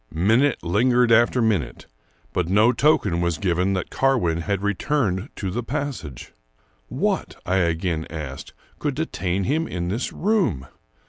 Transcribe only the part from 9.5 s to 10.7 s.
in this room?